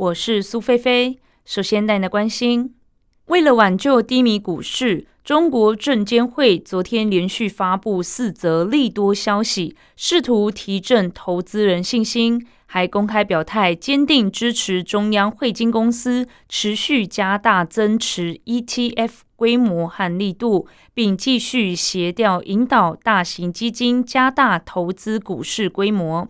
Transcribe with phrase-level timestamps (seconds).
[0.00, 1.18] 我是苏菲菲。
[1.44, 2.74] 首先带您关心，
[3.26, 5.06] 为了挽救低迷股市。
[5.22, 26.26] 中国证监会昨天连续发布四则利多消息，试图提振投资人信心，还公开表态坚定支持中央汇金公司持续加大增持 ETF 规模和力度，并继续协调引导大型基金加大投资股市规模。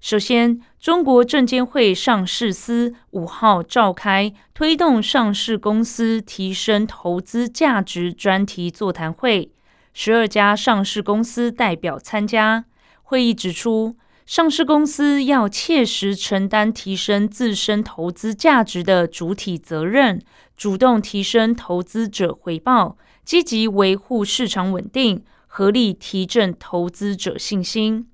[0.00, 9.52] 首先，中国证监会上市司五号召开推动上市公司提升投资价值专题座谈会，
[9.92, 12.64] 十二家上市公司代表参加。
[13.02, 13.94] 会议指出，
[14.24, 20.18] 上市公司要切实承担提升自身投资价值的主体责任，
[20.56, 28.08] 主动提升投资者回报，积极维护市场稳定，合力提振投资者信心。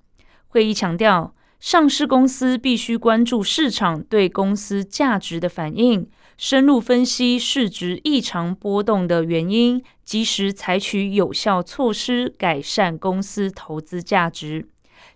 [0.49, 1.36] 会议强调。
[1.67, 14.69] 上市公司必须关注市场对公司价值的反应，深入分析市值异常波动的原因，及时采取有效措施改善公司投资价值。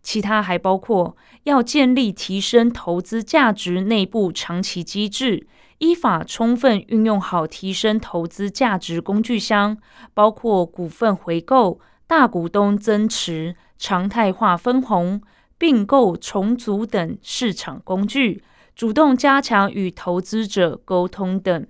[0.02, 5.46] 其他还包括要建立提升投资价值内部长期机制，
[5.78, 9.78] 依法充分运用好提升投资价值工具箱，
[10.12, 15.22] 包括股份回购、大股东增持、常态化分红。
[15.60, 18.42] 并购重组等市场工具，
[18.74, 21.66] 主动加强与投资者沟通等。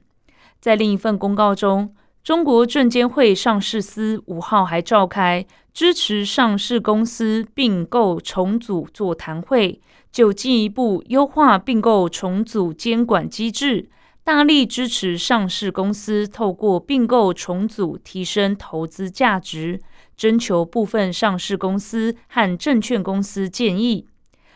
[0.61, 5.45] 在另一份公告中，中国证监会上市司五号还召开
[5.75, 9.81] 支持上市公司并购重组座谈会，
[10.13, 13.91] 就进一步优化并购重组监管机制，
[14.23, 19.81] 大力支持上市公司透过并购重组提升投资价值。
[20.21, 24.07] 征求部分上市公司和证券公司建议，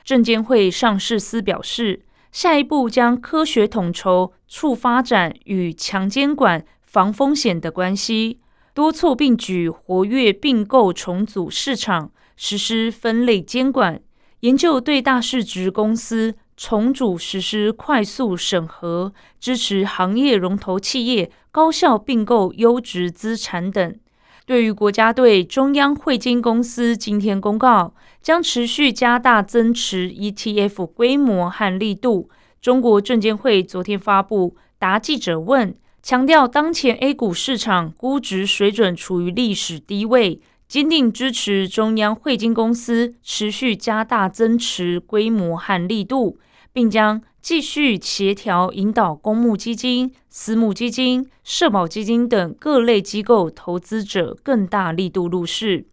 [0.04, 8.41] 证监会上市司表示，下一步将科学统筹促发展与强监管防风险的关系，
[8.74, 13.98] 多措并举活跃并购重组市场，实施分类监管，
[14.41, 23.98] 研究对大市值公司重组实施快速审核，支持行业龙头企业高效并购优质资产等。
[24.47, 32.28] 对于国家队中央汇金公司今天公告，将持续加大增持 ETF 规模和力度。
[32.60, 46.38] 中国证监会昨天发布答记者问，强调当前 A 股市场估值水准处于历史低位，坚定支持中央汇金公司持续加大增持规模和力度，
[46.71, 47.22] 并将。
[47.44, 55.84] 继续协调引导公募基金、私募基金、社保基金等各类机构投资者更大力度入市。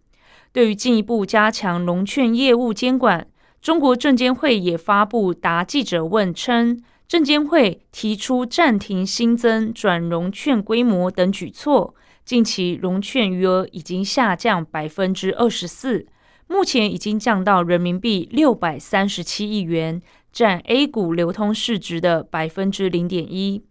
[0.53, 3.27] 对于进一步加强融券业务监管，
[3.61, 11.93] 中国证监会也发布答记者问称，证监会提出暂停新增转融券规模等举措。
[12.23, 16.07] 近期融券余额已经下降百分之二十四，
[16.47, 20.01] 目前已经降到人民币六百三十七亿元。
[20.31, 23.63] 占 A 股流通市值的百分之零点一，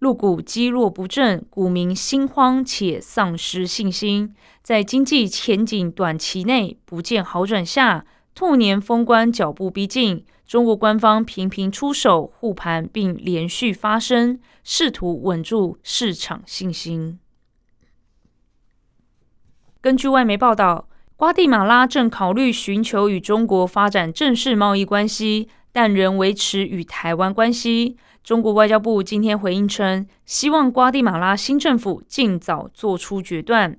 [0.00, 4.34] 入股积弱不振，股民心慌且丧失信心。
[4.62, 17.18] 在经济前景短期内不见好转下，兔年封关脚步逼近，中国官方频频出手护盘，并连续发声，试图稳住市场信心。
[19.80, 25.48] 根据外媒报道，瓜地马拉正考虑寻求与中国发展正式贸易关系。
[25.74, 27.96] 但仍维持与台湾关系。
[28.22, 33.76] 中国外交部今天回应称，希望瓜地马拉新政府尽早做出决断。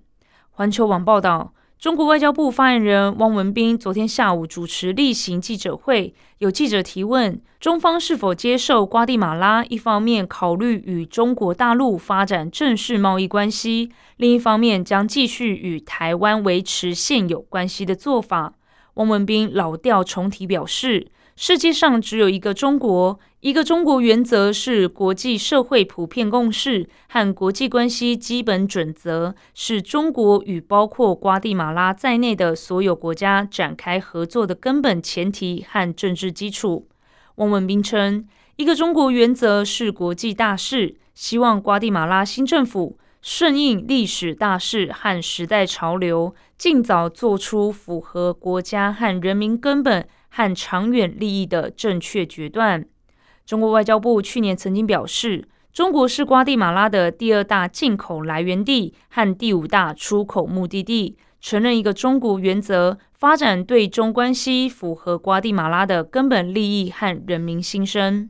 [0.51, 18.53] 环球网报道，中国外交部发言人汪文斌昨天下午主持例行记者会，有记者提问，中方是否接受瓜地马拉一方面考虑与中国大陆发展正式贸易关系，另一方面将继续与台湾维持现有关系的做法。
[18.95, 21.07] 汪文斌老调重提表示。
[21.37, 36.87] 世界上只有一个中国，一个中国原则是国际社会普遍共识和国际关系基本准则，是中国与包括瓜地马拉在内的所有国家展开合作的根本前提和政治基础。
[37.35, 42.97] 汪文斌称，一个中国原则是国际大事，希望瓜地马拉新政府
[43.27, 52.85] 顺应历史大势和时代潮流，尽早做出符合国家和人民根本和长远利益的正确决断。
[53.43, 68.29] 中国外交部去年曾经表示，中国是瓜地马拉的第二大进口来源地和第五大出口目的地，承认一个中国原则，发展对中关系符合瓜地马拉的根本利益和人民心声。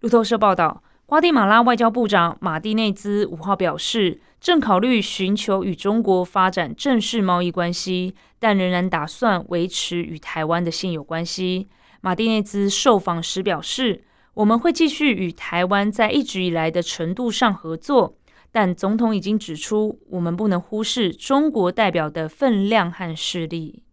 [0.00, 11.68] 路透社报道，瓜地马拉外交部长马蒂内兹五号表示，正考虑寻求与中国发展正式贸易关系，但仍然打算维持与台湾的现有关系。
[12.00, 14.02] 马蒂内兹受访时表示
[14.34, 18.16] ：“我们会继续与台湾在一直以来的程度上合作，
[18.50, 23.84] 但总统已经指出，我们不能忽视中国代表的分量和势力。”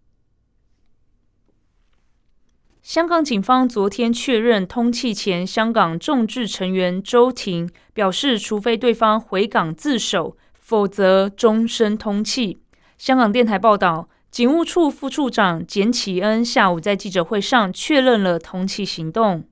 [2.90, 12.58] 香港警方昨天确认，通气前香港众志成员周婷表示，除非对方回港自首，否则终身通气。
[12.98, 19.44] 香港电台报道，警务处副处长简启恩下午在记者会上确认了通气行动。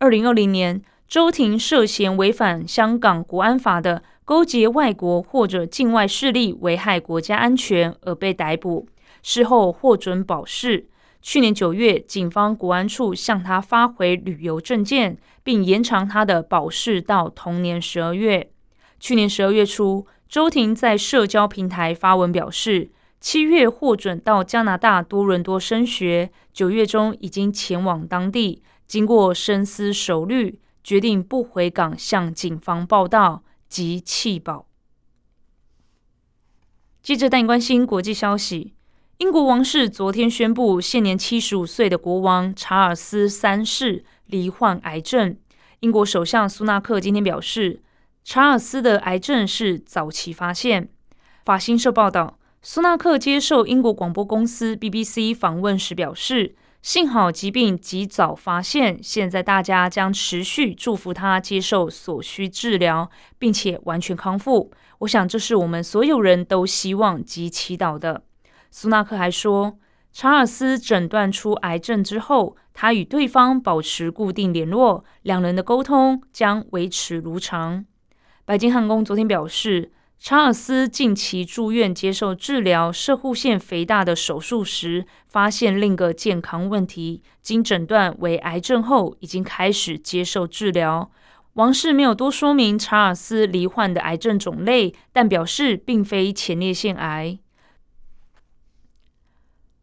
[0.00, 8.88] 二零二零年，周婷涉嫌违反香港国安法的勾结外国或者境外势力危害国家安全而被逮捕，
[9.22, 10.88] 事后获准保释。
[11.22, 18.50] 去年九月，警方国安处向他发回旅游证件，并延长他的保释到同年十二月。
[18.98, 22.90] 去年十二月初，周婷在社交平台发文表示，
[23.20, 34.66] 七月获准到加拿大多伦多升学，九月中已经前往当地，经过深思熟虑，决定不回港向警方报道及弃保。
[37.00, 38.74] 记者带你关心国际消息。
[39.18, 45.36] 英国王室昨天宣布，现年七十五岁的国王查尔斯三世罹患癌症。
[45.80, 47.82] 英国首相苏纳克今天表示，
[48.24, 50.88] 查尔斯的癌症是早期发现。
[51.44, 64.72] 法新社报道，苏纳克接受英国广播公司 BBC 访问时表示，幸好疾病及早发现，现在大家将持续祝福他接受所需治疗，并且完全康复。
[64.98, 68.24] 我想，这是我们所有人都希望及祈祷的。
[68.74, 69.78] 苏纳克还说，
[70.14, 77.84] 查尔斯诊断出癌症之后，他与对方保持固定联络，两人的沟通将维持如常。
[78.46, 91.10] 白金汉宫昨天表示，查尔斯近期住院接受治疗射护腺肥大的手术时，发现另一个健康问题，经诊断为癌症后，已经开始接受治疗。
[91.54, 97.38] 王室没有多说明查尔斯罹患的癌症种类，但表示并非前列腺癌。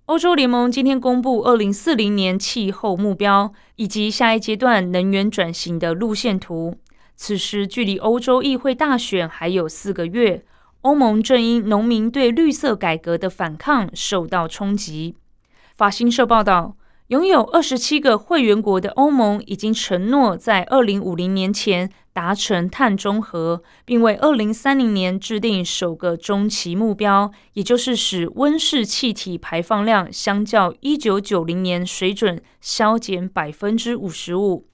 [0.09, 6.79] 欧洲联盟今天公布二零四零年气候目标以及下一阶段能源转型的路线图。
[7.15, 10.43] 此时距离欧洲议会大选还有四个月，
[10.81, 15.15] 欧盟正因农民对绿色改革的反抗受到冲击。
[15.77, 16.75] 法新社报道。
[17.09, 34.67] 拥有二十七个会员国的欧盟已经承诺在二零五零年前达成碳中和，并为二零三零年制定首个中期目标，也就是使温室气体排放量相较一九九零年水准削减百分之五十五。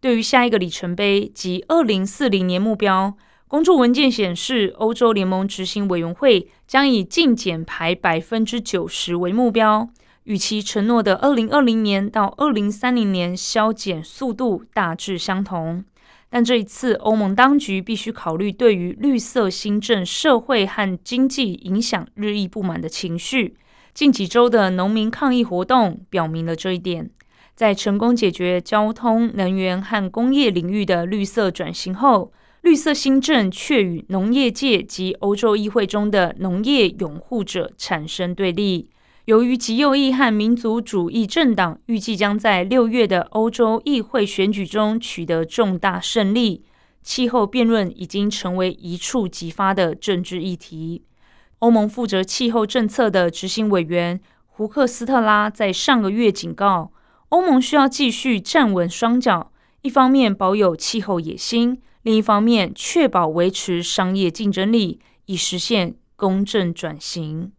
[0.00, 3.14] 对于下一个里程碑及二零四零年目标，
[3.46, 9.90] 公作文件显示，欧洲联盟执行委员会将以净减排百分之九十为目标。
[10.24, 15.84] 与其承诺的二零二零年到二零三零年削减速度大致相同，
[16.30, 23.56] 但这一次欧盟当局必须考虑对于绿色新政社会和经济影响日益不满的情绪。
[23.92, 27.10] 近几周的农民抗议活动表明了这一点。
[27.54, 38.88] 在成功解决交通、能源和工业领域的绿色转型后，绿色新政却与农业界及欧洲议会中的农业拥护者产生对立。
[39.26, 46.64] 由于极右翼和民族主义政党预计将在六月的欧洲议会选举中取得重大胜利，
[47.04, 51.04] 气候辩论已经成为一触即发的政治议题。
[51.60, 56.90] 欧盟负责气候政策的执行委员胡克斯特拉在上个月警告，
[57.28, 59.52] 欧盟需要继续站稳双脚，
[59.82, 67.52] 一方面保有气候野心，另一方面确保维持商业竞争力，以实现公正转型。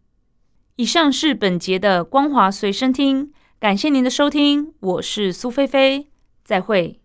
[0.76, 6.08] 以上是本节的光华随身听，感谢您的收听，我是苏菲菲，
[6.42, 7.03] 再会。